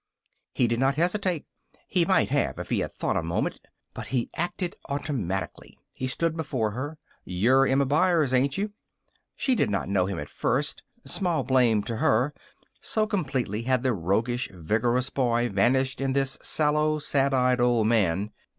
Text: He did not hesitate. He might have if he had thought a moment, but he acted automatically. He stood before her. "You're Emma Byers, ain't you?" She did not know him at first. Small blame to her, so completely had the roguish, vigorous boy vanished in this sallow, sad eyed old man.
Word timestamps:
He 0.55 0.67
did 0.67 0.79
not 0.79 0.95
hesitate. 0.95 1.45
He 1.87 2.05
might 2.05 2.29
have 2.29 2.57
if 2.57 2.71
he 2.71 2.79
had 2.79 2.91
thought 2.91 3.15
a 3.15 3.21
moment, 3.21 3.59
but 3.93 4.07
he 4.07 4.31
acted 4.35 4.75
automatically. 4.89 5.77
He 5.91 6.07
stood 6.07 6.35
before 6.35 6.71
her. 6.71 6.97
"You're 7.23 7.67
Emma 7.67 7.85
Byers, 7.85 8.33
ain't 8.33 8.57
you?" 8.57 8.71
She 9.35 9.53
did 9.53 9.69
not 9.69 9.89
know 9.89 10.07
him 10.07 10.17
at 10.17 10.27
first. 10.27 10.81
Small 11.05 11.43
blame 11.43 11.83
to 11.83 11.97
her, 11.97 12.33
so 12.81 13.05
completely 13.05 13.61
had 13.61 13.83
the 13.83 13.93
roguish, 13.93 14.49
vigorous 14.51 15.11
boy 15.11 15.49
vanished 15.49 16.01
in 16.01 16.13
this 16.13 16.35
sallow, 16.41 16.97
sad 16.97 17.31
eyed 17.31 17.61
old 17.61 17.85
man. 17.85 18.31